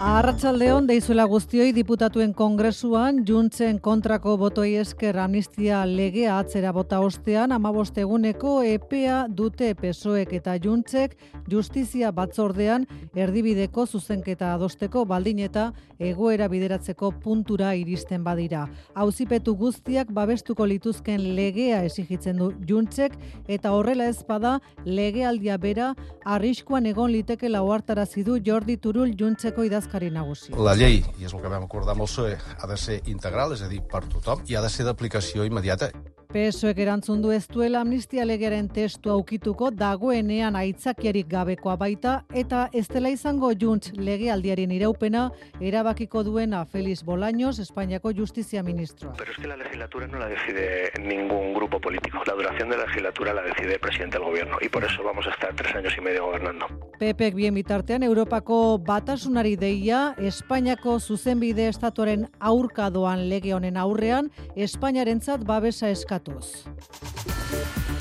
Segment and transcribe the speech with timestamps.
[0.00, 8.54] Arratsaldeon deizuela guztioi diputatuen kongresuan juntzen kontrako botoi esker amnistia legea atzera bota ostean amabosteguneko
[8.64, 11.18] EPEA dute pesoek eta juntzek
[11.52, 15.66] justizia batzordean erdibideko zuzenketa adosteko baldin eta
[15.98, 18.64] egoera bideratzeko puntura iristen badira.
[18.94, 24.56] Auzipetu guztiak babestuko lituzken legea esigitzen du juntzek eta horrela ez bada
[24.86, 25.92] legealdia bera
[26.24, 29.68] arriskuan egon liteke lauartarazi du Jordi Turul juntzeko
[29.98, 33.00] idaz La llei, i és el que vam acordar amb el PSOE, ha de ser
[33.06, 35.90] integral, és a dir, per tothom, i ha de ser d'aplicació immediata.
[36.30, 42.12] PSOek erantzun du ez duela amnistia legearen testu aukituko dagoenean aitzakiarik gabekoa baita
[42.42, 45.24] eta ez dela izango juntz legealdiaren iraupena
[45.58, 49.14] erabakiko duena Feliz Bolaños, Espainiako Justizia Ministroa.
[49.18, 52.22] Pero es que la legislatura no la decide ningún grupo político.
[52.24, 55.26] La duración de la legislatura la decide el presidente del gobierno y por eso vamos
[55.26, 56.66] a estar tres años y medio gobernando.
[57.00, 64.28] Pepek bien bitartean Europako batasunari deia Espainiako zuzenbide estatuaren aurka doan lege honen aurrean
[64.68, 67.99] Espainiarentzat babesa eskatu eskatuz.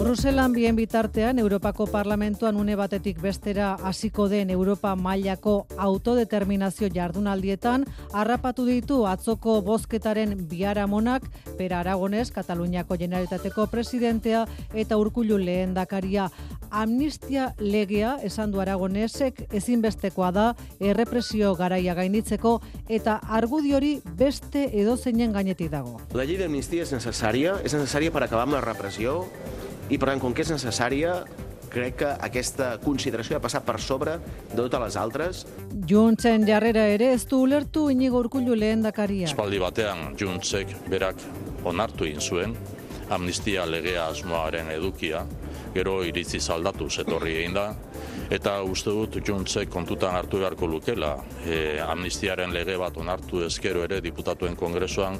[0.00, 7.84] Bruselan bien bitartean Europako Parlamentuan une batetik bestera hasiko den Europa mailako autodeterminazio jardunaldietan
[8.14, 11.28] harrapatu ditu atzoko bozketaren biharamonak
[11.58, 16.30] Per Aragones, Kataluniako Generalitateko presidentea eta Urkullu lehendakaria
[16.70, 20.46] amnistia legea esan du Aragonesek ezinbestekoa da
[20.80, 25.98] errepresio garaia gainditzeko eta argudiori beste edozeinen gainetik dago.
[26.14, 29.26] La llei d'amnistia és necessària, és necessària per acabar amb la repressió
[29.90, 31.20] i per tant, com que és necessària,
[31.70, 34.16] crec que aquesta consideració ha passat per sobre
[34.50, 35.44] de totes les altres.
[35.90, 39.28] Juntzen jarrera ere ez du ulertu inigo urkullu lehen dakaria.
[39.30, 41.22] Espaldi batean Juntzek berak
[41.64, 42.56] onartu zuen
[43.10, 45.24] amnistia legea asmoaren edukia,
[45.74, 47.66] gero iritzi zaldatu zetorri egin da,
[48.30, 54.00] eta uste dut Juntzek kontutan hartu beharko lukela e, amnistiaren lege bat onartu ezkero ere
[54.04, 55.18] diputatuen kongresuan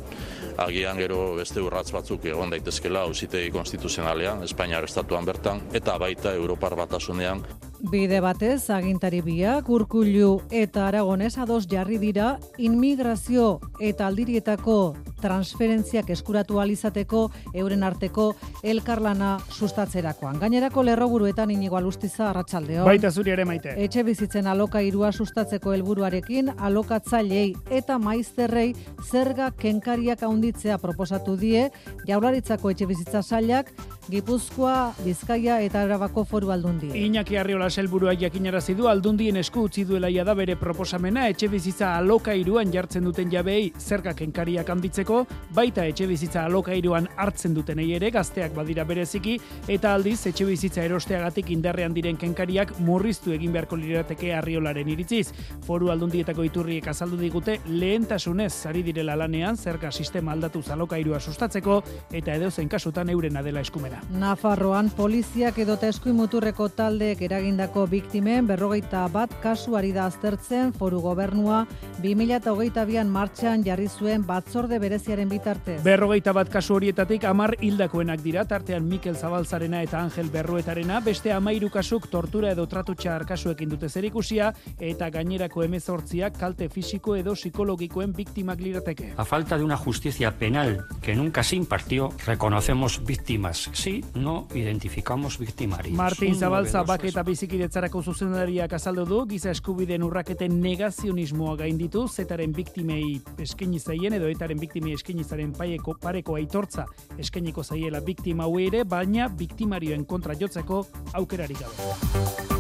[0.67, 6.77] agian gero beste urratz batzuk egon daitezkela ausitegi konstituzionalean, Espainiar estatuan bertan, eta baita Europar
[6.85, 7.45] batasunean.
[7.81, 14.75] Bide batez, agintari biak, urkullu eta aragonez ados jarri dira, inmigrazio eta aldirietako
[15.21, 17.23] transferentziak eskuratu alizateko
[17.55, 20.37] euren arteko elkarlana sustatzerakoan.
[20.43, 22.85] Gainerako lerroburuetan inigo alustiza arratsaldeo.
[22.85, 23.73] Baita zuri ere maite.
[23.81, 28.75] Etxe bizitzen aloka irua sustatzeko helburuarekin alokatzailei eta maizterrei
[29.09, 31.71] zerga kenkariak haunditzea proposatu die
[32.09, 33.73] jaularitzako etxe bizitza sailak
[34.11, 36.89] Gipuzkoa, Bizkaia eta Arabako foru aldundi.
[36.99, 42.73] Iñaki Arriola helburua jakinarazi du aldundien esku utzi duela da bere proposamena etxe bizitza alokairuan
[42.73, 48.85] jartzen duten jabeei zerga kenkariak handitzeko, baita etxe bizitza alokairuan hartzen dutenei ere gazteak badira
[48.85, 49.39] bereziki
[49.69, 55.31] eta aldiz etxe bizitza erosteagatik indarrean diren kenkariak murriztu egin beharko lirateke Arriolaren iritziz.
[55.67, 62.35] Foru aldundietako iturriek azaldu digute lehentasunez ari direla lanean zerga sistema aldatu alokairua sustatzeko eta
[62.35, 64.00] edozein kasutan euren adela eskumena.
[64.11, 71.65] Nafarroan poliziak edota eskuimuturreko taldeek eragindako biktimen berrogeita bat kasuari da aztertzen foru gobernua
[72.03, 75.79] 2008an martxan jarri zuen batzorde bereziaren bitarte.
[75.85, 81.71] Berrogeita bat kasu horietatik amar hildakoenak dira, tartean Mikel Zabalzarena eta Angel Berruetarena, beste amairu
[81.71, 88.15] kasuk tortura edo tratu txar kasuekin dute zerikusia eta gainerako emezortziak kalte fisiko edo psikologikoen
[88.17, 89.13] biktimak lirateke.
[89.17, 95.39] A falta de una justicia penal que nunca se impartió, reconocemos víctimas sí, no identificamos
[95.39, 95.97] victimarios.
[95.97, 103.21] Martin Zabalza bak eta bizikidetzarako zuzendariak azaldu du, giza eskubideen urraketen negazionismoa gainditu, zetaren biktimei
[103.39, 106.87] eskaini zaien edo etaren biktimei eskaini zaren paieko pareko aitortza
[107.19, 112.60] eskainiko zaiela biktima ere, baina biktimarioen kontra jotzeko aukerarik gabe.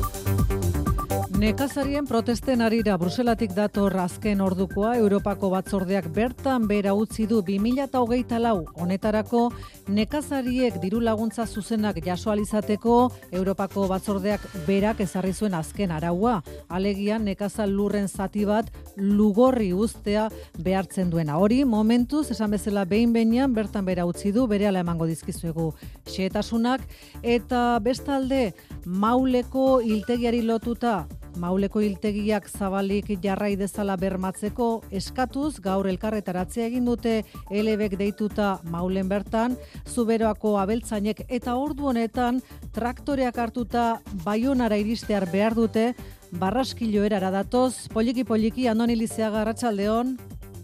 [1.40, 8.66] Nekazarien protesten arira Bruselatik dato razken ordukoa Europako batzordeak bertan bera utzi du 2008 lau
[8.76, 9.46] honetarako
[9.88, 12.96] nekazariek diru laguntza zuzenak jasoalizateko
[13.32, 16.42] Europako batzordeak berak ezarri zuen azken araua.
[16.68, 20.26] Alegian nekazal lurren zati bat lugorri ustea
[20.58, 21.38] behartzen duena.
[21.38, 25.70] Hori momentuz esan bezala behin behinean bertan bera utzi du bere ala emango dizkizuegu
[26.04, 26.84] xeetasunak
[27.22, 28.52] eta bestalde
[28.84, 31.06] mauleko iltegiari lotuta
[31.38, 39.56] Mauleko hiltegiak zabalik jarrai dezala bermatzeko eskatuz gaur elkarretaratzea egin dute elebek deituta maulen bertan,
[39.86, 42.40] zuberoako abeltzainek eta ordu honetan
[42.74, 45.94] traktoreak hartuta baionara iristear behar dute,
[46.32, 49.44] barraskilo erara datoz, poliki poliki andoni lizeaga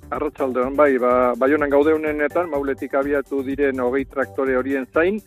[0.07, 5.19] Arratxaldeon, bai, ba, bai honan gaude honenetan, mauletik abiatu diren hogei traktore horien zain,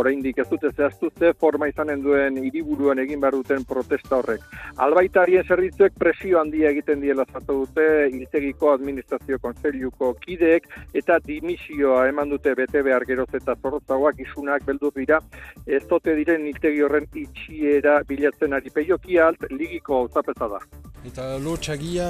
[0.00, 4.44] oraindik ez dute zehaztu ze forma izanen duen hiriburuan egin behar duten protesta horrek.
[4.86, 12.32] Albaitarien zerbitzuek presio handia egiten diela zatu dute, hiltegiko administrazio konseliuko kideek, eta dimisioa eman
[12.34, 15.20] dute bete behar geroz eta zorrozagoak isunak beldur dira,
[15.66, 20.60] ez dote diren hiltegi horren itxiera bilatzen ari peiokia alt, ligiko zapeza da.
[21.06, 22.06] Eta lotxagia,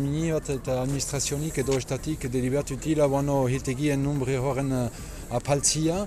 [0.00, 4.86] mini bat eta administrazionik edo estatik deliberatu dira bueno, hiltegien numbre horren uh,
[5.36, 6.06] apaltzia.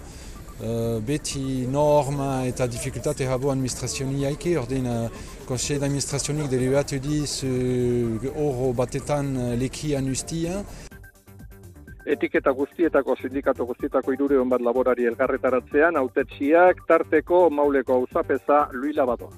[1.01, 5.09] Beti norma eta dificultate habo administrazioni haike, ordin uh,
[5.47, 10.59] konseil d'administrazionik deliberatu diz uh, oro batetan uh, lekian ustia.
[12.05, 19.33] Etiketa guztietako sindikatu guztietako irureon bat laborari elgarretaratzean, autetxiak, tarteko, mauleko auzapeza, luila batoa.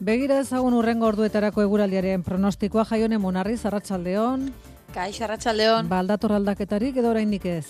[0.00, 4.50] Begira ezagun urrengo orduetarako eguraldiaren pronostikoa jaione monarri zarratsaldeon.
[4.94, 5.88] Kaixo arratsaldeon.
[5.90, 7.66] Baldator aldaketarik edo oraindik ez.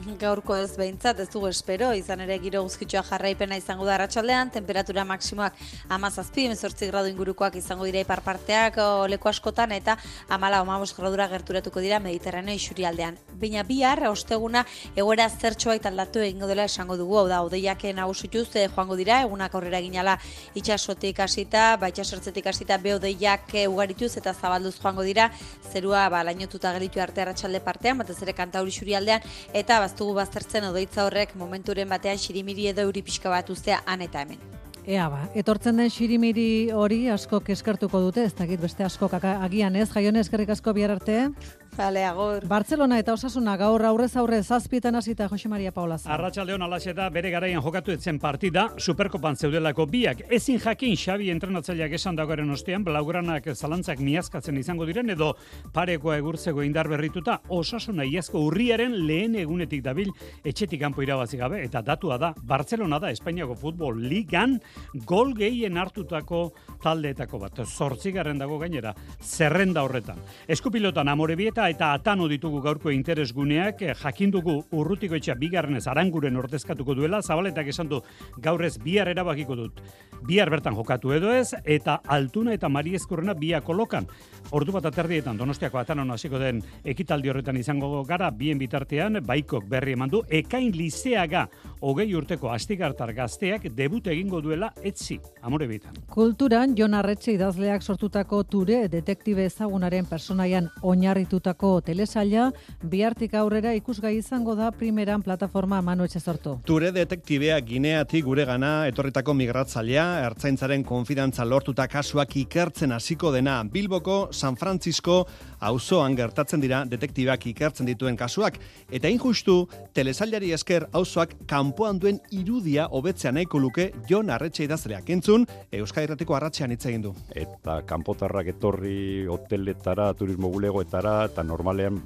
[0.00, 5.04] Gaurko ez behintzat ez dugu espero, izan ere giro guzkitsua jarraipena izango da arratsaldean, temperatura
[5.04, 5.56] maksimoak
[5.92, 8.78] amazazpi, emezortzi gradu ingurukoak izango dira iparparteak
[9.12, 9.98] leku askotan, eta
[10.28, 13.18] amala omabos gradura gerturatuko dira mediterraneo isurialdean.
[13.40, 14.64] Baina bihar, osteguna,
[14.96, 19.80] egoera zertxoa aldatu egingo dela esango dugu, hau da, odeiak nagusituz, joango dira, egunak aurrera
[19.80, 20.16] ginala
[20.54, 25.30] itxasotik hasita, ba itxasortzetik hasita be odeiak ugarituz eta zabalduz joango dira,
[25.72, 29.20] zerua ba, lainotuta gelitu arte arratsalde partean, batez ere kantauri isurialdean,
[29.52, 34.22] eta baztugu baztertzen odoitza horrek momenturen batean xirimiri edo euri pixka bat ustea han eta
[34.22, 34.38] hemen.
[34.86, 39.88] Ea ba, etortzen den xirimiri hori asko eskertuko dute, ez dakit beste asko agian ez,
[39.90, 41.30] jaion eskerrik asko bihar arte.
[41.76, 42.44] Vale, agur.
[42.46, 45.96] Barcelona eta Osasuna gaur aurrez aurre zazpietan hasita Jose Maria Paula.
[46.04, 50.24] Arratsaldeon alaxe da bere garaian jokatu etzen partida Superkopan zeudelako biak.
[50.28, 55.30] Ezin jakin Xabi entrenatzaileak esan dagoaren ostean blaugranak zalantzak miazkatzen izango diren edo
[55.72, 60.10] parekoa egurtzeko indar berrituta Osasuna iazko urriaren lehen egunetik dabil
[60.44, 64.58] etxetik kanpo irabazi gabe eta datua da Barcelona da Espainiako futbol ligan
[65.06, 66.50] gol gehien hartutako
[66.82, 67.64] taldeetako bat.
[67.64, 68.92] Zortzigarren dago gainera
[69.22, 70.20] zerrenda horretan.
[70.48, 76.96] Eskupilotan amorebieta eta atano ditugu gaurko interesguneak, eh, jakin dugu urrutiko etxea bigarrenez aranguren ordezkatuko
[76.98, 78.00] duela, zabaletak esan du
[78.42, 79.80] gaurrez bihar erabakiko dut.
[80.26, 84.08] Bihar bertan jokatu edo ez, eta altuna eta mariezkorrena bia kolokan.
[84.50, 89.94] Ordu bat aterdietan donostiako atanon hasiko den ekitaldi horretan izango gara, bien bitartean, baikok berri
[89.94, 91.46] eman du, ekain lizeaga,
[91.80, 95.94] hogei urteko astigartar gazteak debut egingo duela etzi, amore bitan.
[96.10, 102.50] Kulturan, Jon Arretxe idazleak sortutako ture detektibe ezagunaren personaian oinarritutako egindako telesaila,
[102.82, 106.60] bihartik aurrera ikusgai izango da primeran plataforma Manu Etxezortu.
[106.64, 114.28] Ture detektibea gineatik gure gana etorritako migratzailea, ertzaintzaren konfidantza lortuta kasuak ikertzen hasiko dena Bilboko,
[114.32, 115.26] San Francisco,
[115.60, 118.58] auzoan gertatzen dira detektibeak ikertzen dituen kasuak,
[118.90, 125.46] eta injustu, telesailari esker auzoak kanpoan duen irudia hobetzea nahiko luke Jon Arretxe idazleak entzun,
[125.72, 127.14] Euskal Herratiko arratxean hitz egin du.
[127.34, 131.96] Eta kanpotarrak etorri hoteletara, turismo bulegoetara, eta normalean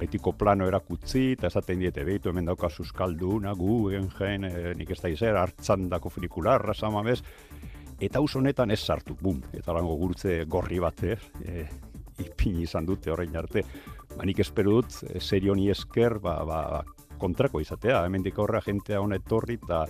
[0.00, 4.98] betiko plano erakutzi, eta esaten diete, behitu hemen dauka suskalduna, gu, egen e, nik ez
[5.00, 7.20] da izer, hartzan dako funikularra, samamez,
[8.00, 11.66] eta us honetan ez sartu, bum, eta lango gurtze gorri bat, eh, e,
[12.24, 13.62] ipin izan dute horrein arte.
[14.16, 16.82] Ba, nik espero dut, e, serioni esker, ba, ba,
[17.20, 19.84] kontrako izatea, hemen horra jentea honet torri, eta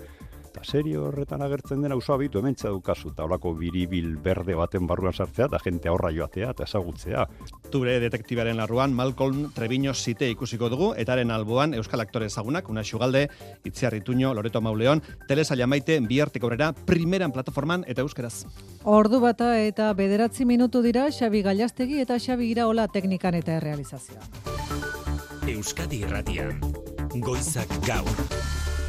[0.50, 5.14] eta serio horretan agertzen dena uso abitu hemen txadukazu, eta horako biribil berde baten barruan
[5.14, 7.26] sartzea, eta jente horra joatea, eta ezagutzea.
[7.71, 13.28] Ture detektibaren larruan, Malcolm Treviño zite ikusiko dugu, etaren alboan Euskal Aktore ezagunak, una xugalde,
[13.64, 18.47] Itziarri Tuño, Loreto Mauleon, Telesaila maite, bihartik aurrera, primeran plataforman eta euskeraz.
[18.85, 24.26] Ordu bata eta bederatzi minutu dira, Xabi Gallastegi eta Xabi Iraola teknikan eta errealizazioa.
[25.50, 26.59] Euskadi Irratian,
[27.23, 28.26] Goizak Gaur,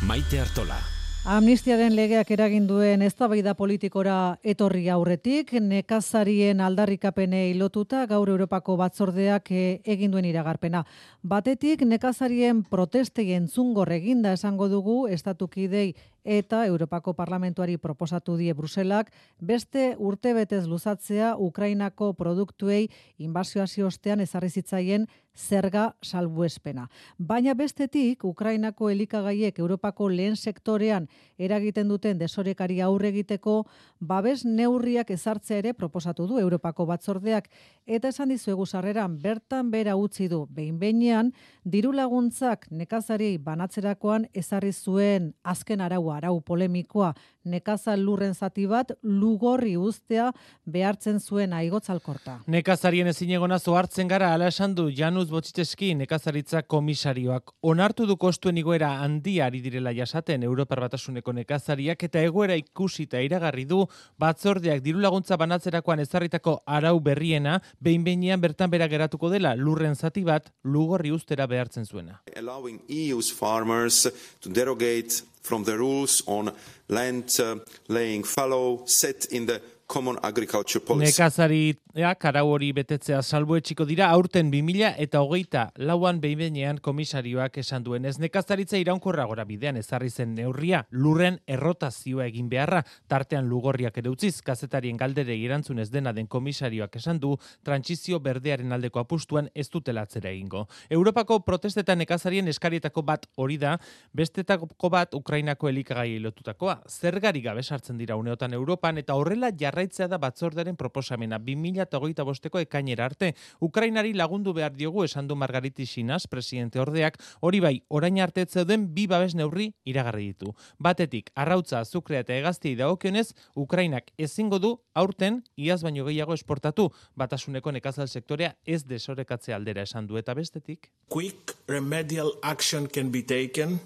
[0.01, 0.90] Maite Artola.
[1.21, 9.81] Amnistiaren legeak eragin duen eztabaida politikora etorri aurretik, nekazarien aldarrikapenei lotuta gaur Europako batzordeak eh,
[9.85, 10.81] egin duen iragarpena.
[11.21, 15.91] Batetik nekazarien protestei entzungor eginda esango dugu estatukidei
[16.23, 25.07] eta Europako Parlamentuari proposatu die Bruselak beste urtebetez luzatzea Ukrainako produktuei inbazioa ostean ezarri zitzaien
[25.35, 26.89] zerga salbuespena.
[27.17, 31.07] Baina bestetik Ukrainako elikagaiek Europako lehen sektorean
[31.39, 33.65] eragiten duten desorekari aurre egiteko
[33.99, 37.49] babes neurriak ezartzea ere proposatu du Europako batzordeak
[37.85, 41.31] eta esan dizuegu sarreran bertan bera utzi du behin behinean
[41.63, 47.13] diru laguntzak nekazariei banatzerakoan ezarri zuen azken arau arau polemikoa
[47.43, 50.31] nekazal lurren zati bat lugorri ustea
[50.65, 52.39] behartzen zuen aigotzalkorta.
[52.51, 57.53] Nekazarien ezinegona zoartzen gara ala esan du Janus Botxiteski nekazaritza komisarioak.
[57.61, 63.65] Onartu du kostuen igoera handia ari direla jasaten Europar Batasuneko nekazariak eta egoera ikusita iragarri
[63.65, 63.85] du
[64.21, 70.23] batzordeak diru laguntza banatzerakoan ezarritako arau berriena behin behinean bertan bera geratuko dela lurren zati
[70.23, 72.21] bat lugorri ustera behartzen zuena.
[72.35, 74.07] Allowing EU's farmers
[74.41, 76.51] to derogate from the rules on
[76.91, 77.55] land uh,
[77.87, 81.11] laying fallow set in the Common Agriculture Policy.
[81.11, 87.83] Nekazari ja, karau hori betetzea salbuetxiko dira aurten 2000 eta hogeita lauan behibenean komisarioak esan
[87.83, 93.97] duen ez nekazaritza iraunkorra gora bidean ezarri zen neurria lurren errotazioa egin beharra tartean lugorriak
[93.99, 97.33] ere utziz kazetarien galdere irantzun ez dena den komisarioak esan du
[97.67, 100.67] trantsizio berdearen aldeko apustuan ez dutela atzera egingo.
[100.89, 103.75] Europako protestetan nekazarien eskarietako bat hori da
[104.15, 106.79] bestetako bat Ukrainako elikagai lotutakoa.
[106.87, 113.05] Zergari gabe sartzen dira uneotan Europan eta horrela jarraitzea da batzordaren proposamena 2008 bosteko ekainera
[113.05, 113.33] arte.
[113.59, 118.93] Ukrainari lagundu behar diogu esan du Margariti Sinas, presidente ordeak, hori bai, orain arte zeuden
[118.93, 120.53] bi babes neurri iragarri ditu.
[120.77, 127.71] Batetik, arrautza, azukrea eta egazti dagokionez, Ukrainak ezingo du aurten iaz baino gehiago esportatu, batasuneko
[127.71, 130.91] nekazal sektorea ez desorekatze aldera esan du eta bestetik.
[131.09, 133.79] Quick remedial action can be taken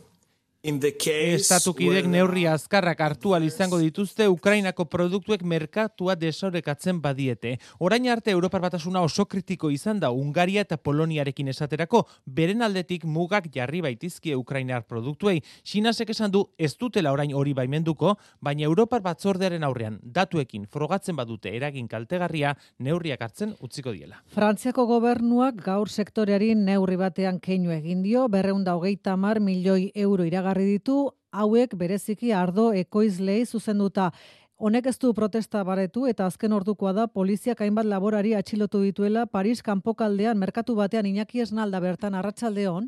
[0.65, 7.60] Estatukidek neurri azkarrak hartu izango dituzte Ukrainako produktuek merkatua desorekatzen badiete.
[7.77, 13.51] Orain arte Europar batasuna oso kritiko izan da Ungaria eta Poloniarekin esaterako, beren aldetik mugak
[13.53, 15.43] jarri baitizkie Ukrainar produktuei.
[15.63, 21.53] Sinasek esan du ez dutela orain hori baimenduko, baina Europar batzordearen aurrean datuekin frogatzen badute
[21.55, 24.24] eragin kaltegarria neurriak hartzen utziko diela.
[24.34, 30.55] Frantziako gobernuak gaur sektoreari neurri batean keinu egin dio, berreunda hogeita mar milioi euro iragar
[30.56, 34.12] jarri ditu hauek bereziki ardo ekoizlei zuzenduta.
[34.56, 39.62] Honek ez du protesta baretu eta azken ordukoa da poliziak hainbat laborari atxilotu dituela Paris
[39.62, 42.88] kanpokaldean merkatu batean Iñaki Esnalda bertan arratsaldeon.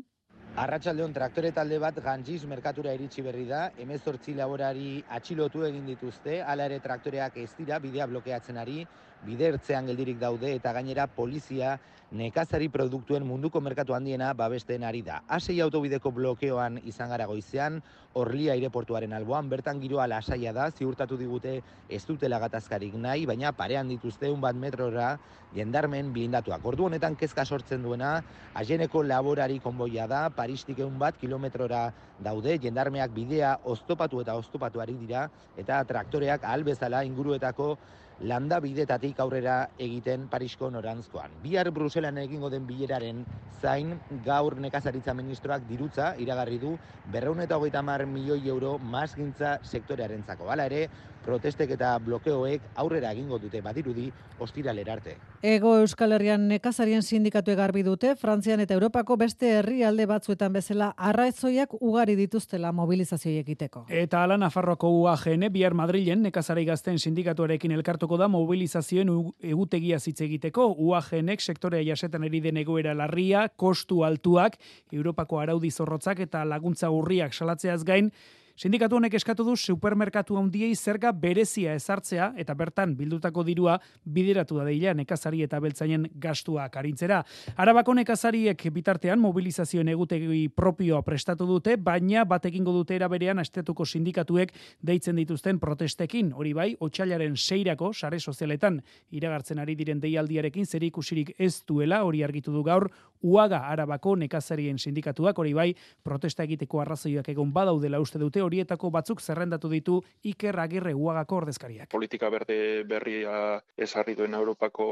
[0.56, 3.68] Arratsaldeon traktore talde bat Ganjiz merkatura iritsi berri da.
[3.76, 6.40] 18 laborari atxilotu egin dituzte.
[6.42, 8.86] Hala ere traktoreak ez dira bidea blokeatzen ari,
[9.26, 11.76] bidertzean geldirik daude eta gainera polizia
[12.10, 15.20] nekazari produktuen munduko merkatu handiena babesten ari da.
[15.28, 17.82] Asei autobideko blokeoan izan gara goizean,
[18.18, 21.58] Orlia aireportuaren alboan, bertan giroa lasaia da, ziurtatu digute
[21.88, 25.12] ez dutela gatazkarik nahi, baina parean dituzte un bat metrora
[25.54, 26.64] jendarmen blindatuak.
[26.64, 28.16] Ordu honetan kezka sortzen duena,
[28.58, 34.96] ajeneko laborari konboia da, paristik egun bat kilometrora daude, jendarmeak bidea oztopatu eta oztopatu ari
[34.98, 37.74] dira, eta traktoreak albezala inguruetako
[38.20, 41.36] landa bidetatik aurrera egiten Parisko norantzkoan.
[41.42, 43.24] Bihar Bruselan egingo den bileraren
[43.60, 43.94] zain
[44.24, 46.74] gaur nekazaritza ministroak dirutza iragarri du
[47.12, 50.50] berreun eta hogeita mar milioi euro mazgintza sektorearen zako.
[50.50, 50.88] Hala ere,
[51.28, 54.08] protestek eta blokeoek aurrera egingo dute badirudi
[54.40, 55.16] ostiralera arte.
[55.44, 61.74] Ego Euskal Herrian nekazarien sindikatu egarbi dute, Frantzian eta Europako beste herrialde batzuetan bezala arraetzoiak
[61.80, 63.84] ugari dituztela mobilizazioi egiteko.
[63.88, 69.12] Eta ala Nafarroako UAGN bihar Madrilen nekazari gazten sindikatuarekin elkartuko da mobilizazioen
[69.52, 74.58] egutegia zitze egiteko UAGNek sektorea jasetan eri den egoera larria, kostu altuak,
[74.92, 78.10] Europako araudi zorrotzak eta laguntza urriak salatzeaz gain,
[78.58, 84.64] Sindikatu honek eskatu du supermerkatu handiei zerga berezia ezartzea eta bertan bildutako dirua bideratu da
[84.66, 87.20] deila nekazari eta beltzainen gastua karintzera.
[87.54, 94.50] Arabako nekazariek bitartean mobilizazioen egutegi propioa prestatu dute, baina batekingo dute eraberean astetuko sindikatuek
[94.82, 96.32] deitzen dituzten protestekin.
[96.34, 98.80] Hori bai, otxailaren seirako, sare sozialetan
[99.12, 102.90] iragartzen ari diren deialdiarekin zer ikusirik ez duela, hori argitu du gaur,
[103.22, 105.70] uaga arabako nekazarien sindikatuak, hori bai,
[106.02, 110.00] protesta egiteko arrazoiak egon badaudela uste dute, horietako batzuk zerrendatu ditu
[110.32, 111.90] Iker Agirre Uagako ordezkariak.
[111.92, 114.88] Politika berde berria esarri duen Europako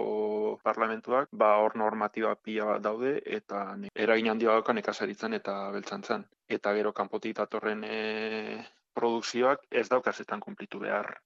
[0.62, 6.26] parlamentuak, ba hor normatiba pia daude eta eragin handia dauka nekazaritzan eta beltzantzan.
[6.48, 8.60] Eta gero kanpotik datorren e,
[8.94, 11.16] produkzioak ez daukazetan konplitu behar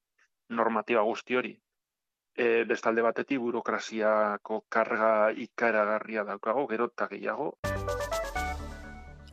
[0.50, 1.52] normatiba guzti hori.
[2.34, 5.12] E, bestalde batetik burokraziako karga
[5.46, 7.52] ikaragarria daukago, gero eta gehiago.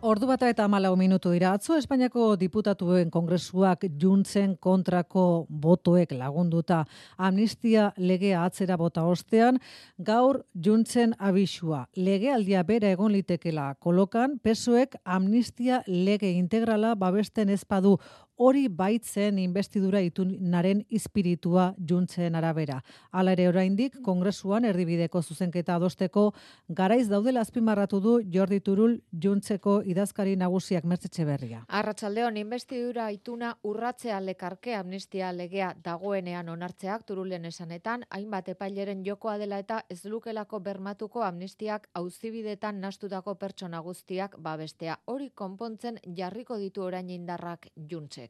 [0.07, 1.49] Ordu bata eta malau minutu dira.
[1.57, 6.77] Atzo Espainiako diputatuen kongresuak juntzen kontrako botoek lagunduta
[7.17, 9.59] amnistia legea atzera bota ostean,
[9.99, 11.81] gaur juntzen abisua.
[11.99, 17.97] Legealdia bera egon litekela kolokan, pesoek amnistia lege integrala babesten ezpadu
[18.37, 22.81] hori baitzen investidura itunaren espiritua juntzen arabera.
[23.11, 26.31] Hala ere oraindik kongresuan erdibideko zuzenketa adosteko
[26.69, 31.63] garaiz daudela azpimarratu du Jordi Turul juntzeko idazkari nagusiak mertzetxe berria.
[31.67, 39.59] Arratsaldeon investidura ituna urratzea lekarke amnistia legea dagoenean onartzeak Turulen esanetan hainbat epaileren jokoa dela
[39.63, 44.97] eta ez lukelako bermatuko amnistiak auzibidetan nastutako pertsona guztiak babestea.
[45.05, 48.26] Hori konpontzen jarriko ditu orain indarrak juntzek.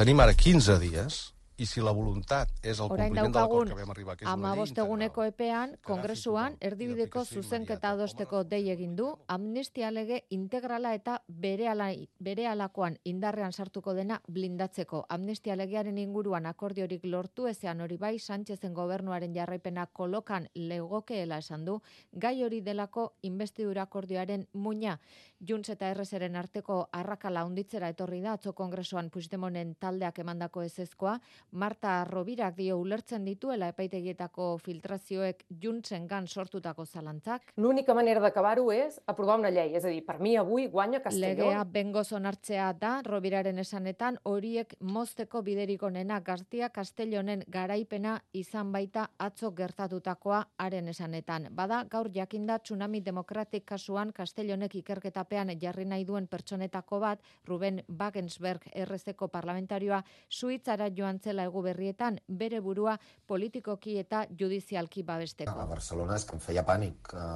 [0.00, 1.16] Tenim ara 15 dies
[1.60, 4.30] i si la voluntat és el Orain compliment de l'acord que vam arribar, que és
[4.30, 11.90] ama bosteguneko epean, kongresuan erdibideko zuzenketa adosteko dei egin du, amnistia lege integrala eta berehala
[12.18, 15.02] berealakoan indarrean sartuko dena blindatzeko.
[15.12, 21.82] Amnistia legearen inguruan akordiorik lortu ezean hori bai Sánchezen gobernuaren jarraipena kolokan legokeela esan du,
[22.12, 24.96] gai hori delako investidura akordioaren muina.
[25.40, 31.14] Junts eta RSren arteko arrakala unditzera etorri da atzo kongresuan Puigdemonen taldeak emandako ezezkoa,
[31.62, 37.54] Marta Robirak dio ulertzen dituela epaitegietako filtrazioek Juntsengan sortutako zalantzak.
[37.56, 41.46] L'única manera d'acabar-ho és aprovar una llei, és a dir, per mi avui guanya Castelló.
[41.48, 49.08] Legea bengoz onartzea da, Robiraren esanetan, horiek mozteko biderik onena Gartia Castellonen garaipena izan baita
[49.16, 51.48] atzo gertatutakoa haren esanetan.
[51.56, 54.76] Bada, gaur jakinda tsunami demokratik kasuan Castellonek
[55.30, 62.18] ikerketapean jarri nahi duen pertsonetako bat, Ruben Wagensberg RZko parlamentarioa, Suitzara joan zela egu berrietan,
[62.28, 65.52] bere burua politikoki eta judizialki babesteko.
[65.52, 67.26] A Barcelona és que em feia pànic a,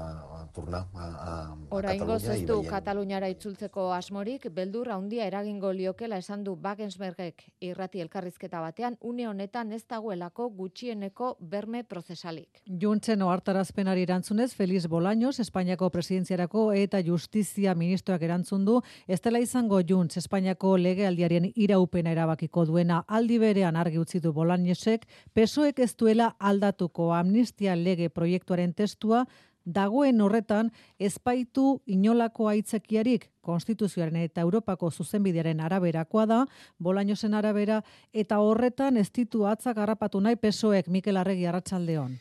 [0.41, 5.27] a tornar a, a, a Oraingoz Catalunya ez du veient Kataluniara itzultzeko asmorik, beldur handia
[5.27, 12.63] eragingo liokela esan du Wagensbergek irrati elkarrizketa batean, une honetan ez dagoelako gutxieneko berme prozesalik.
[12.67, 19.81] Juntzen ohartarazpenari erantzunez Feliz Bolaños Espainiako presidenziarako eta justizia ministroak erantzun du ez dela izango
[19.85, 23.05] Junts Espainiako legealdiaren iraupena erabakiko duena.
[23.07, 29.27] Aldi berean argi utzi du Bolañosek pesoek ez duela aldatuko amnistia lege proiektuaren testua
[29.65, 33.31] dagoen horretan ezpaitu inolako aitzakiarik.
[33.45, 36.45] Konstituzioaren eta Europako zuzenbidearen araberakoa da,
[36.83, 42.17] Bolañosen arabera, eta horretan ez ditu atzak harrapatu nahi pesoek Mikel Arregi Arratsaldeon.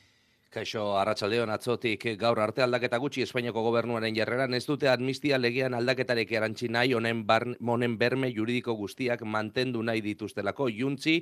[0.54, 6.30] Kaixo, arratsaldeon atzotik gaur arte aldaketa gutxi Espainiako gobernuaren jarreran ez dute amnistia legean aldaketarek
[6.38, 7.24] erantzi nahi honen,
[7.74, 10.68] honen berme juridiko guztiak mantendu nahi dituztelako.
[10.70, 11.16] Juntzi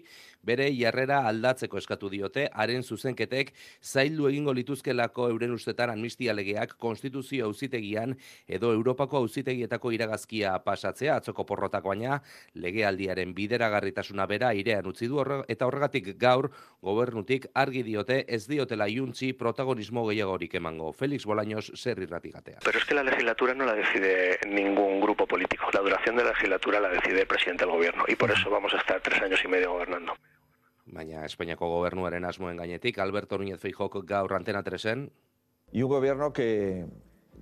[0.43, 7.47] bere jarrera aldatzeko eskatu diote, haren zuzenketek zaildu egingo lituzkelako euren ustetan amnistia legeak konstituzio
[7.47, 8.17] auzitegian
[8.49, 12.19] edo Europako auzitegietako iragazkia pasatzea atzoko porrotako baina
[12.67, 16.51] legealdiaren bideragarritasuna bera irean utzi du eta horregatik gaur
[16.83, 20.91] gobernutik argi diote ez diotela juntzi protagonismo gehiagorik emango.
[20.93, 22.59] Félix Bolaños zer irratigatea.
[22.63, 25.65] Pero es que la legislatura no la decide ningún grupo político.
[25.73, 28.03] La duración de la legislatura la decide el presidente del gobierno.
[28.07, 30.13] Y por eso vamos a estar tres años y medio gobernando.
[30.85, 35.11] Baina Espainiako gobernuaren asmoen gainetik, Alberto Núñez Feijok gaur antena tresen,
[35.71, 36.85] Y un gobierno que,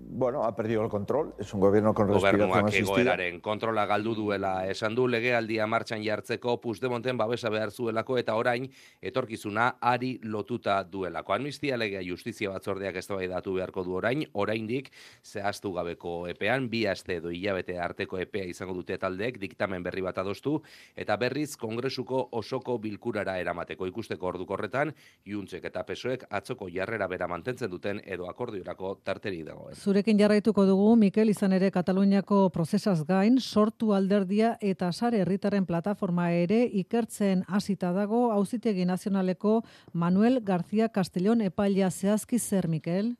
[0.01, 1.33] bueno, ha perdido el control.
[1.37, 3.01] Es un gobierno con respiración gobernuak asistida.
[3.01, 8.69] egoeraren kontrola galdu duela esan du legealdia martxan jartzeko Puigdemonten babesa behar zuelako eta orain
[9.01, 11.33] etorkizuna ari lotuta duelako.
[11.33, 14.91] Amnistia legea justizia batzordeak eztabaidatu beharko du orain, oraindik
[15.23, 20.17] zehaztu gabeko epean, bi aste edo hilabete arteko epea izango dute taldeek diktamen berri bat
[20.17, 20.61] adostu
[20.95, 24.93] eta berriz kongresuko osoko bilkurara eramateko ikusteko orduko horretan,
[25.25, 29.75] Juntzek eta Pesoek atzoko jarrera bera mantentzen duten edo akordiorako tarteri dagoen.
[29.89, 36.27] Zurekin jarraituko dugu, Mikel, izan ere Kataluniako prozesaz gain, sortu alderdia eta sare herritarren plataforma
[36.37, 39.55] ere ikertzen hasita dago auzitegi nazionaleko
[39.93, 43.15] Manuel García Castellón epailea zehazki zer, Mikel?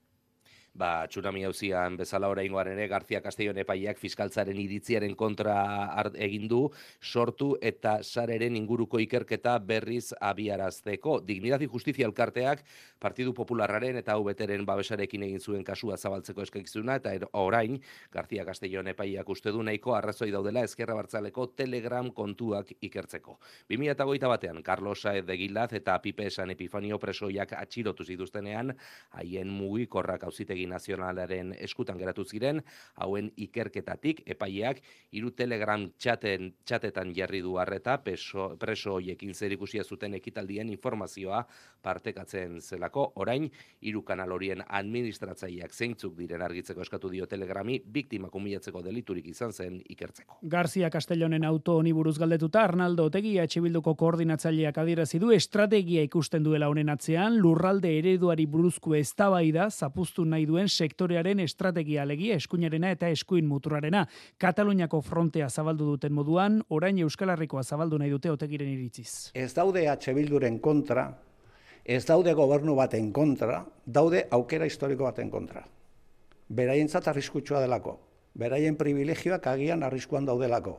[0.79, 5.55] Ba, tsunami hauzian bezala oraingoan ere García Castellón epaileak fiskaltzaren iritziaren kontra
[6.15, 6.59] egin du
[7.03, 11.17] sortu eta sareren inguruko ikerketa berriz abiarazteko.
[11.19, 12.63] Dignidad y Justizia elkarteak
[12.97, 17.81] Partidu Popularraren eta UBTren babesarekin egin zuen kasua zabaltzeko eskakizuna eta er- orain
[18.13, 23.35] García Castellón epaileak uste du nahiko arrazoi daudela ezkerra bartzaleko Telegram kontuak ikertzeko.
[23.67, 28.77] 2008 batean Carlos Saez de Gilaz eta Pipe San Epifanio presoiak atxilotu zituztenean
[29.11, 32.61] haien mugikorrak auzitegi nazionalaren eskutan geratu ziren,
[32.95, 40.13] hauen ikerketatik epaileak hiru Telegram txaten, txatetan jarri du harreta peso, preso hoiekin zerikusia zuten
[40.19, 41.45] ekitaldien informazioa
[41.81, 43.49] partekatzen zelako, orain
[43.81, 49.79] hiru kanal horien administratzaileak zeintzuk diren argitzeko eskatu dio Telegrami biktimak humilatzeko deliturik izan zen
[49.89, 50.39] ikertzeko.
[50.43, 56.67] Garcia Castellonen auto honi buruz galdetuta Arnaldo Otegi Bilduko koordinatzaileak adierazi du estrategia ikusten duela
[56.69, 63.07] honen atzean lurralde ereduari buruzko eztabaida zapuztu nahi duen duen sektorearen estrategia alegia eskuinarena eta
[63.09, 64.05] eskuin muturarena.
[64.37, 69.31] Kataluniako frontea zabaldu duten moduan, orain Euskal Herrikoa zabaldu nahi dute otegiren iritziz.
[69.33, 71.13] Ez daude H Bilduren kontra,
[71.85, 75.63] ez daude gobernu baten kontra, daude aukera historiko baten kontra.
[76.49, 77.99] Beraientzat arriskutsua delako,
[78.35, 80.75] beraien privilegioak agian arriskuan daudelako.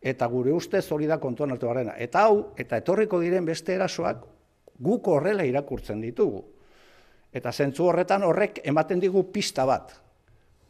[0.00, 1.68] Eta gure ustez hori da kontuan hartu.
[1.96, 4.22] Eta hau, eta etorriko diren beste erasoak,
[4.78, 6.44] guk horrela irakurtzen ditugu.
[7.32, 9.94] Eta zentzu horretan horrek ematen digu pista bat.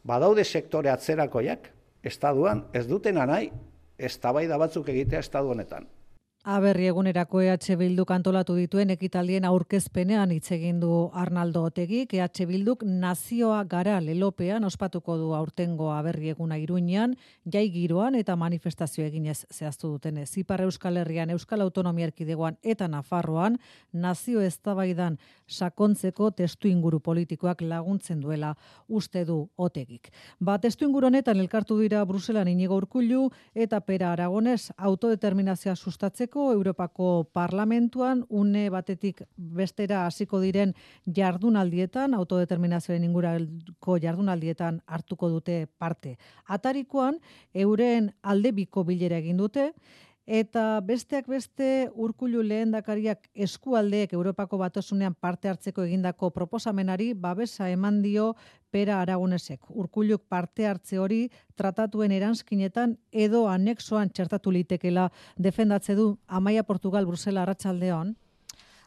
[0.03, 1.69] Badaude sektore atzerakoiak,
[2.03, 3.51] estaduan, ez dutena nahi,
[3.97, 4.17] ez
[4.57, 5.87] batzuk egitea estadu honetan.
[6.43, 12.81] Aberri egunerako EH Bilduk antolatu dituen ekitaldien aurkezpenean hitz egin du Arnaldo Otegik, EH Bilduk
[12.81, 17.13] nazioa gara lelopean ospatuko du aurtengo aberri eguna Iruinean,
[17.45, 23.59] jai giroan eta manifestazio eginez zehaztu duten Ipar Euskal Herrian, Euskal Autonomia Erkidegoan eta Nafarroan
[23.93, 28.55] nazio eztabaidan sakontzeko testu inguru politikoak laguntzen duela
[28.87, 30.09] uste du Otegik.
[30.39, 37.27] Ba, testu inguru honetan elkartu dira Bruselan inigo urkullu eta pera Aragones autodeterminazioa sustatzeko Europako
[37.33, 40.73] Parlamentuan une batetik bestera hasiko diren
[41.05, 46.17] jardunaldietan, autodeterminazioen ingurako jardunaldietan hartuko dute parte.
[46.47, 47.19] Atarikoan,
[47.53, 49.73] euren aldebiko bilera egin dute,
[50.31, 58.35] Eta besteak beste urkulu lehendakariak eskualdeek Europako batasunean parte hartzeko egindako proposamenari babesa eman dio
[58.71, 59.69] pera aragonesek.
[59.69, 61.21] Urkuluk parte hartze hori
[61.59, 68.15] tratatuen eranskinetan edo anexoan txertatu litekela defendatze du Amaia Portugal Brusela Arratsaldeon.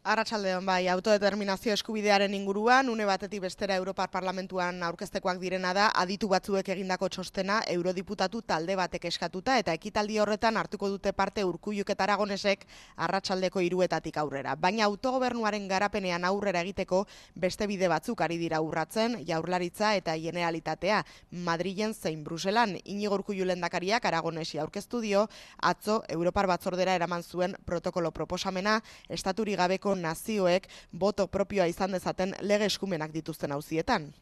[0.05, 6.67] Arratsaldeon bai, autodeterminazio eskubidearen inguruan, une batetik bestera Europar Parlamentuan aurkeztekoak direna da, aditu batzuek
[6.75, 12.67] egindako txostena eurodiputatu talde batek eskatuta eta ekitaldi horretan hartuko dute parte urkuiuk eta aragonesek
[13.07, 14.59] arratsaldeko hiruetatik aurrera.
[14.61, 21.01] Baina autogobernuaren garapenean aurrera egiteko beste bide batzuk ari dira urratzen, jaurlaritza eta generalitatea
[21.49, 22.77] Madrilen zein Bruselan.
[22.85, 25.25] Inigo urkuiu lendakariak aragonesi aurkeztu dio,
[25.63, 32.67] atzo Europar batzordera eraman zuen protokolo proposamena, estaturi gabeko nazioek boto propioa izan dezaten lege
[32.71, 34.13] eskumenak dituzten hauzietan.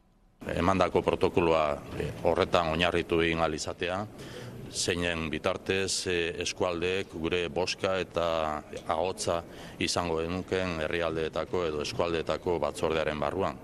[0.57, 1.67] Emandako protokoloa
[1.99, 4.07] eh, horretan oinarritu egin alizatea,
[4.73, 9.43] zeinen bitartez eh, eskualdeek gure boska eta ahotza
[9.79, 13.61] izango denuken herrialdeetako edo eskualdeetako batzordearen barruan.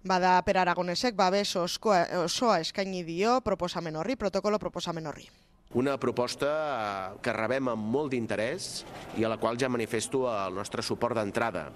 [0.00, 5.28] Bada peraragonesek babes osoa eskaini dio proposamen horri, protokolo proposamen horri.
[5.72, 8.64] Una proposta que rebem amb molt d'interès
[9.14, 11.68] i a la qual ja manifesto el nostre suport d'entrada,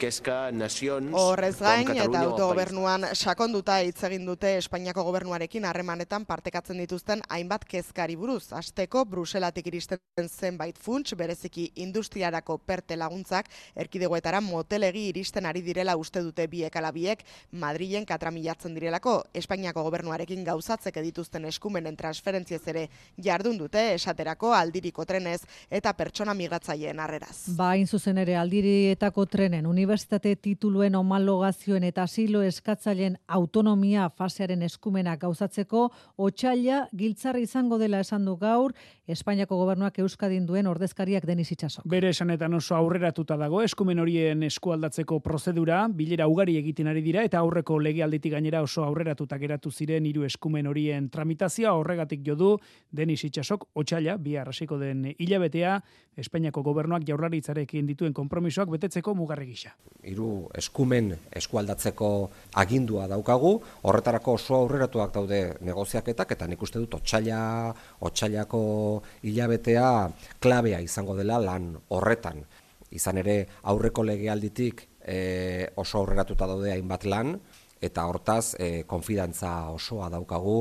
[0.00, 6.24] que és que nacions Horrez gain, eta autogobernuan sakonduta hitz egin dute Espainiako gobernuarekin harremanetan
[6.24, 8.54] partekatzen dituzten hainbat kezkari buruz.
[8.56, 16.24] Asteko Bruselatik iristen zenbait funts, bereziki industriarako perte laguntzak, erkidegoetara motelegi iristen ari direla uste
[16.24, 17.20] dute biek alabiek,
[17.52, 22.88] Madrilen katramilatzen direlako, Espainiako gobernuarekin gauzatzek dituzten eskumenen transferentziez ere
[23.20, 27.50] jar jardun dute esaterako aldiriko trenez eta pertsona migratzaileen harreraz.
[27.58, 35.88] Bain zuzen ere aldirietako trenen unibertsitate tituluen homologazioen eta asilo eskatzaileen autonomia fasearen eskumenak gauzatzeko
[36.16, 38.76] otxaila giltzarri izango dela esan du gaur
[39.12, 41.82] Espainiako gobernuak Euskadin duen ordezkariak deniz itxaso.
[41.90, 47.40] Bere esanetan oso aurreratuta dago eskumen horien eskualdatzeko prozedura, bilera ugari egiten ari dira eta
[47.42, 52.52] aurreko legealditik gainera oso aurreratuta geratu ziren hiru eskumen horien tramitazioa horregatik jo du
[52.92, 55.80] Denis itxasok otxaila, bi arrasiko den hilabetea,
[56.12, 59.70] Espainiako gobernuak jaurlaritzarekin dituen konpromisoak betetzeko mugarri gisa.
[60.04, 61.08] Hiru eskumen
[61.40, 62.08] eskualdatzeko
[62.60, 63.54] agindua daukagu,
[63.88, 67.40] horretarako oso aurreratuak daude negoziaketak, eta nik uste dut otxaila,
[68.04, 68.62] otxailako
[69.24, 69.88] hilabetea
[70.44, 72.44] klabea izango dela lan horretan.
[72.92, 73.38] Izan ere
[73.72, 75.18] aurreko legealditik e,
[75.80, 77.38] oso aurreratuta daude hainbat lan,
[77.80, 80.58] eta hortaz e, konfidantza osoa daukagu,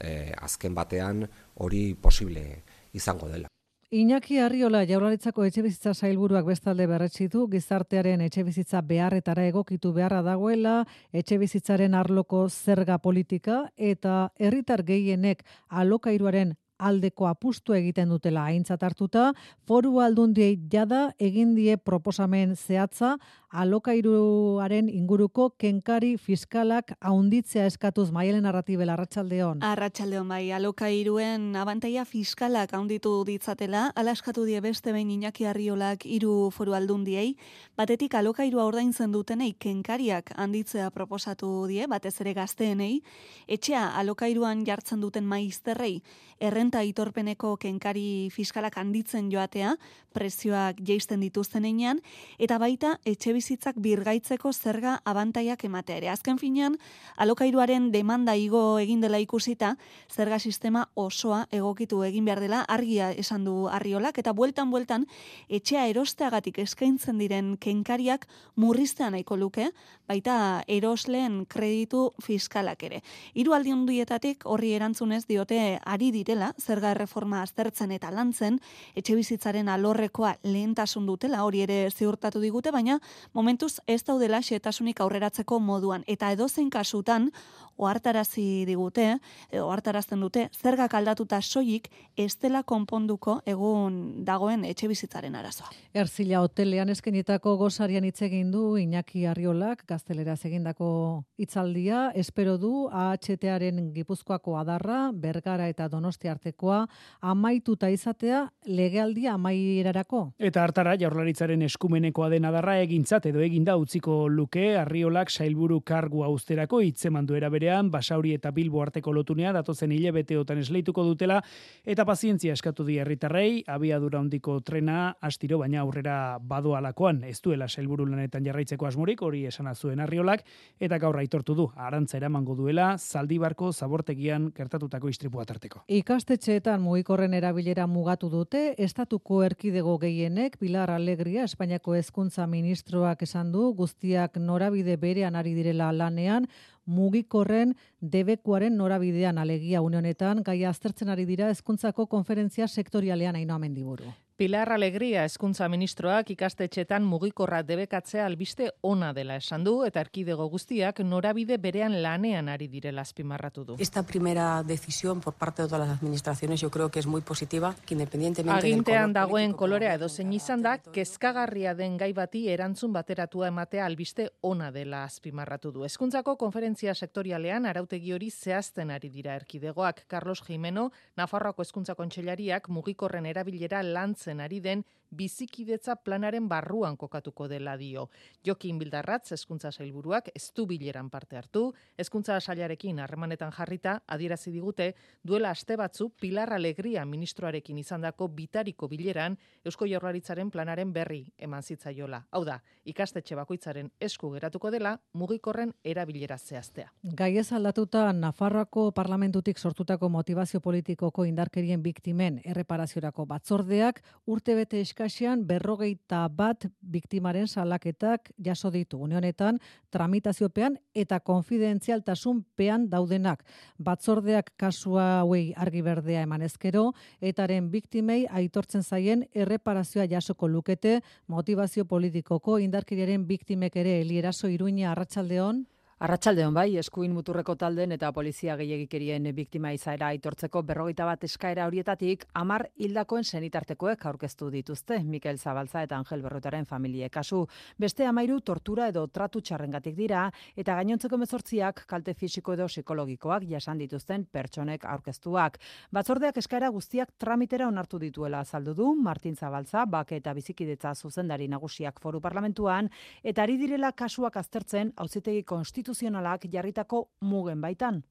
[0.00, 3.48] e, azken batean hori posible izango dela.
[3.94, 10.80] Iñaki Arriola jaurlaritzako etxebizitza sailburuak bestalde berretsi du gizartearen etxebizitza beharretara egokitu beharra dagoela
[11.12, 19.30] etxebizitzaren arloko zerga politika eta herritar gehienek alokairuaren aldeko apustu egiten dutela aintzat hartuta,
[19.66, 23.16] foru aldundiei jada egin die proposamen zehatza
[23.56, 29.62] alokairuaren inguruko kenkari fiskalak haunditzea eskatuz maialen narratibela arratsaldeon.
[29.64, 36.76] Arratsaldeon bai, alokairuen abantaia fiskalak haunditu ditzatela, alaskatu die beste behin Iñaki Arriolak hiru foru
[36.76, 37.36] aldundiei,
[37.80, 43.00] batetik alokairua ordaintzen dutenei kenkariak handitzea proposatu die, batez ere gazteenei,
[43.48, 46.02] etxea alokairuan jartzen duten maizterrei,
[46.36, 49.76] erren errenta itorpeneko kenkari fiskalak handitzen joatea,
[50.16, 52.00] prezioak jeisten dituzten einean,
[52.42, 56.08] eta baita etxe bizitzak birgaitzeko zerga abantaiak ematea ere.
[56.10, 56.74] Azken finean,
[57.16, 59.76] alokairuaren demanda igo egin dela ikusita,
[60.10, 65.06] zerga sistema osoa egokitu egin behar dela, argia esan du arriolak, eta bueltan bueltan
[65.46, 69.68] etxea erosteagatik eskaintzen diren kenkariak murriztean nahiko luke,
[70.08, 73.02] baita erosleen kreditu fiskalak ere.
[73.34, 78.58] Hiru aldi hondietatik horri erantzunez diote ari direla zerga erreforma aztertzen eta lantzen
[78.96, 82.98] etxe bizitzaren alorrekoa lehentasun dutela hori ere ziurtatu digute baina
[83.36, 87.28] momentuz ez daudela xetasunik aurreratzeko moduan eta edozein kasutan
[87.76, 89.18] ohartarazi digute,
[89.60, 95.70] ohartarazten dute, zergak aldatuta soilik estela konponduko egun dagoen etxe bizitzaren arazoa.
[95.96, 103.92] Erzila hotelean eskenitako gozarian hitz egin du Iñaki Arriolak gaztelera egindako hitzaldia, espero du AHTaren
[103.94, 106.84] Gipuzkoako adarra, Bergara eta Donostia artekoa
[107.20, 110.22] amaituta izatea legealdia amaierarako.
[110.38, 116.80] Eta hartara jaurlaritzaren eskumenekoa den adarra egintzat edo eginda utziko luke Arriolak sailburu kargu austerako
[116.84, 121.40] hitzemandu era bere berean, Basauri eta Bilbo arteko lotunea datozen hilebeteotan esleituko dutela,
[121.84, 128.06] eta pazientzia eskatu di herritarrei, abiadura hondiko trena astiro baina aurrera badoalakoan, ez duela sailburu
[128.06, 130.44] lanetan jarraitzeko asmorik, hori esana zuen arriolak,
[130.80, 135.82] eta gaur aitortu du, arantza eramango duela, zaldibarko zabortegian kertatutako istripua tarteko.
[135.88, 143.72] Ikastetxeetan mugikorren erabilera mugatu dute, estatuko erkidego gehienek, Pilar Alegria, Espainiako hezkuntza ministroak esan du,
[143.74, 146.46] guztiak norabide berean ari direla lanean,
[146.86, 154.12] mugikorren debekuaren norabidean alegia unionetan, gai aztertzen ari dira hezkuntzako konferentzia sektorialean ainoa mendiburu.
[154.36, 160.98] Pilar Alegria eskuntza ministroak ikastetxetan mugikorra debekatzea albiste ona dela esan du eta erkidego guztiak
[161.00, 163.76] norabide berean lanean ari direla azpimarratu du.
[163.80, 167.74] Esta primera decisión por parte de todas las administraciones yo creo que es muy positiva,
[167.86, 173.48] que independientemente Agintean dagoen kolorea edo zein izan da, kezkagarria den gai bati erantzun bateratua
[173.48, 175.84] ematea albiste ona dela azpimarratu du.
[175.88, 180.04] Eskuntzako konferentzia sektorialean arautegi hori zehazten ari dira erkidegoak.
[180.06, 187.76] Carlos Jimeno, Nafarroako eskuntza kontxellariak mugikorren erabilera lantz ari den bizikidetza planaren barruan kokatuko dela
[187.76, 188.08] dio.
[188.46, 194.94] Jokin Bildarratz hezkuntza sailburuak ez du bileran parte hartu, hezkuntza sailarekin harremanetan jarrita adierazi digute
[195.24, 202.22] duela aste batzu Pilar Alegria ministroarekin izandako bitariko bileran Eusko Jaurlaritzaren planaren berri eman zitzaiola.
[202.30, 206.90] Hau da, ikastetxe bakoitzaren esku geratuko dela mugikorren erabilera zehaztea.
[207.16, 216.26] Gai ez aldatuta Nafarroako parlamentutik sortutako motivazio politikoko indarkerien biktimen erreparaziorako batzordeak urtebete eskasean berrogeita
[216.32, 218.96] bat biktimaren salaketak jaso ditu.
[218.96, 219.58] Unionetan,
[219.90, 223.44] tramitaziopean eta konfidentzialtasun pean daudenak.
[223.78, 231.84] Batzordeak kasua hauei argi berdea eman ezkero, etaren biktimei aitortzen zaien erreparazioa jasoko lukete motivazio
[231.84, 235.66] politikoko indarkeriaren biktimek ere elieraso iruña arratsaldeon.
[235.96, 242.26] Arratsaldeon bai, eskuin muturreko talden eta polizia gehiagikerien biktima izaera aitortzeko berrogeita bat eskaera horietatik,
[242.36, 247.46] amar hildakoen senitartekoek aurkeztu dituzte, Mikel Zabalza eta Angel Berrotaren familie kasu.
[247.80, 253.80] Beste amairu tortura edo tratu txarrengatik dira, eta gainontzeko mezortziak kalte fisiko edo psikologikoak jasan
[253.80, 255.56] dituzten pertsonek aurkeztuak.
[255.96, 262.04] Batzordeak eskaera guztiak tramitera onartu dituela azaldu du, Martin Zabalza, bake eta bizikidetza zuzendari nagusiak
[262.04, 262.92] foru parlamentuan,
[263.24, 268.02] eta ari direla kasuak aztertzen, hauzitegi konstitu instituzionalak jarritako mugen baitan.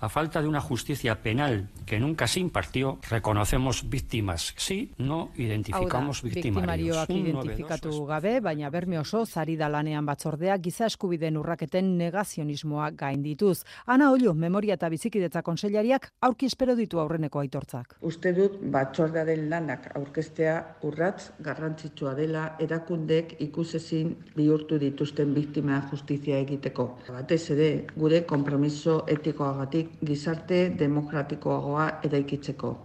[0.00, 4.54] A falta de una justicia penal que nunca se impartió, reconocemos víctimas.
[4.56, 7.08] Sí, no identificamos victimarios.
[7.08, 13.64] Victimarioak identifikatu gabe, baina berme oso zari da lanean batzordea giza eskubideen urraketen negazionismoa gaindituz.
[13.86, 17.96] Ana Olio, memoria eta bizikidetza konseilariak aurki espero ditu aurreneko aitortzak.
[18.00, 26.88] Uste dut batzordearen lanak aurkestea urratz garrantzitsua dela erakundek ikusezin bihurtu dituzten biktima justizia egiteko.
[27.08, 32.76] Batez ere, gure konpromiso etikoagatik gizarte demokratikoagoa eraikitzeko.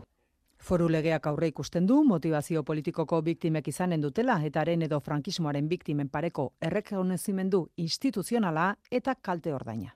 [0.63, 6.09] Foru legeak aurre ikusten du motivazio politikoko biktimek izanen dutela eta haren edo frankismoaren biktimen
[6.09, 9.91] pareko errekonozimendu instituzionala eta kalte ordaina.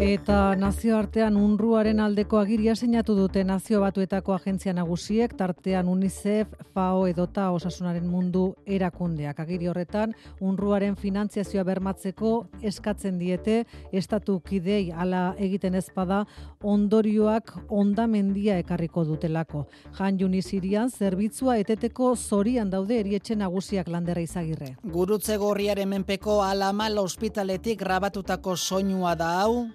[0.00, 7.50] Eta nazioartean unruaren aldeko agiria sinatu dute nazio batuetako agentzia nagusiek, tartean UNICEF, FAO edota
[7.52, 9.42] osasunaren mundu erakundeak.
[9.44, 12.30] Agiri horretan, unruaren finantziazioa bermatzeko
[12.70, 16.22] eskatzen diete, estatu kidei ala egiten ezpada,
[16.64, 19.66] ondorioak ondamendia ekarriko dutelako.
[19.98, 24.72] Jan Juni Sirian, zerbitzua eteteko zorian daude erietxe nagusiak landera izagirre.
[24.96, 29.68] Gurutze gorriaren menpeko alamal ospitaletik grabatutako soinua da hau,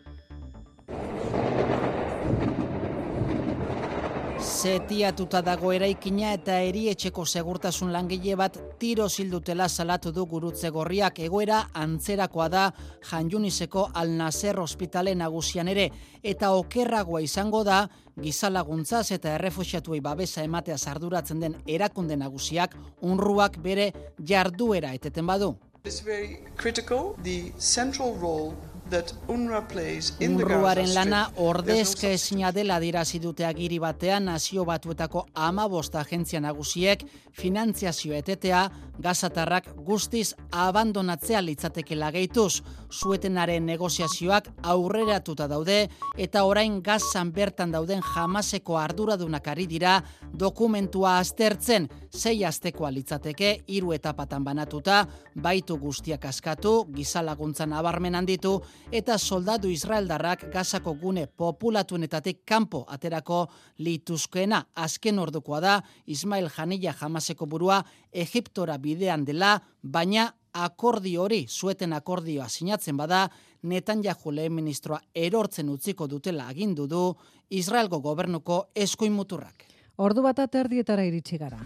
[4.46, 11.64] Zetiatuta dago eraikina eta erietxeko segurtasun langile bat tiro zildutela salatu du gurutze gorriak egoera
[11.74, 12.66] antzerakoa da
[13.10, 15.90] janjuniseko alnazer ospitale nagusian ere
[16.24, 17.88] eta okerragoa izango da
[18.22, 25.56] gizalaguntzaz eta errefusiatuei babesa ematea sarduratzen den erakunde nagusiak unruak bere jarduera eteten badu.
[25.84, 27.16] It's very critical.
[27.24, 35.66] The central role Unruaren lana ordezke esina dela dirazi dute agiri batean nazio batuetako ama
[35.68, 37.02] bosta agentzia nagusiek
[37.34, 38.68] finantziazio etetea
[39.02, 42.62] gazatarrak guztiz abandonatzea litzateke lageituz.
[42.94, 49.98] Zuetenaren negoziazioak aurreratuta daude eta orain gazan bertan dauden jamaseko arduradunak ari dira
[50.40, 59.18] dokumentua aztertzen sei astekoa litzateke hiru etapatan banatuta baitu guztiak askatu gizalaguntzan abarmen handitu eta
[59.18, 67.84] soldadu israeldarrak gazako gune populatunetatik kanpo aterako lituzkoena azken ordukoa da Ismail Janilla jamaseko burua
[68.12, 73.30] Egiptora bidean dela, baina akordi hori, zueten akordioa sinatzen bada,
[73.64, 77.16] netan lehen ministroa erortzen utziko dutela agindu du
[77.50, 79.66] Israelgo gobernuko eskuin muturrak.
[79.98, 81.60] Ordu bat aterdietara iritsi gara.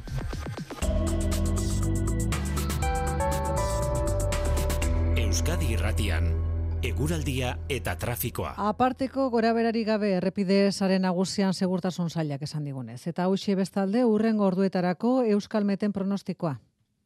[5.18, 6.49] Euskadi irratian,
[6.84, 8.54] eguraldia eta trafikoa.
[8.70, 13.02] Aparteko gora berari gabe errepide saren nagusian segurtasun zailak esan digunez.
[13.08, 16.60] Eta hausie bestalde urrengo orduetarako Euskal Meten pronostikoa.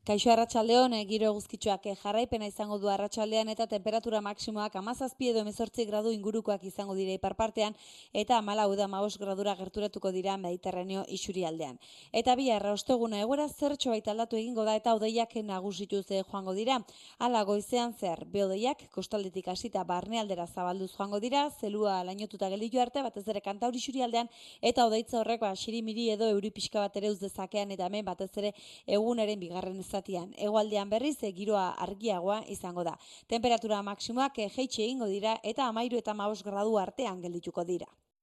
[0.03, 5.43] Kaixo arratsaldeon eh, giro eguzkitxoak eh, jarraipena izango du arratsaldean eta temperatura maksimoak 17 edo
[5.47, 7.71] 18 gradu ingurukoak izango dira iparpartean
[8.11, 11.77] eta 14 edo 15 gradura gerturatuko dira Mediterraneo isurialdean.
[12.11, 16.51] Eta bi arra osteguna egoera zertxo baita aldatu egingo da eta odeiak nagusitu ze joango
[16.53, 16.81] dira.
[17.19, 23.23] Hala goizean zer, beodeiak kostaldetik hasita barnealdera zabalduz joango dira, zelua lainotuta gelditu arte batez
[23.29, 24.27] ere kantauri isurialdean
[24.61, 28.31] eta odeitza horrek ba xirimiri edo euri pixka bat ere uz dezakean eta hemen batez
[28.35, 28.53] ere
[28.85, 30.32] egunaren bigarren zatian.
[30.47, 32.97] Egoaldean berriz e, giroa argiagoa izango da.
[33.34, 37.89] Temperatura maksimoak e, jeitxe egingo dira eta amairu eta maus gradu artean geldituko dira.